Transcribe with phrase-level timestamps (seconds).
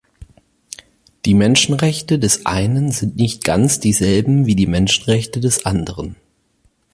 [1.25, 6.15] Die Menschenrechte des einen sind nicht ganz dieselben wie die Menschenrechte des anderen.